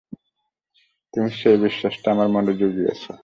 [1.13, 3.03] তুমি সেই বিশ্বাসটা আমার মনে জুগিয়েছ।